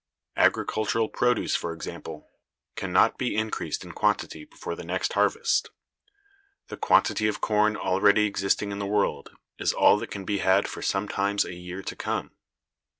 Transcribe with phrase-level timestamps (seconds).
[0.35, 2.27] Agricultural produce, for example,
[2.75, 5.69] can not be increased in quantity before the next harvest;
[6.69, 9.29] the quantity of corn already existing in the world
[9.59, 12.31] is all that can be had for sometimes a year to come.